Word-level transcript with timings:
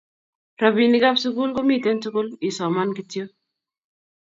Rapinik 0.61 1.03
ab 1.09 1.17
sukul 1.23 1.51
komiten 1.57 1.97
tukul 2.03 2.27
isoman 2.47 2.89
kityok 2.97 3.29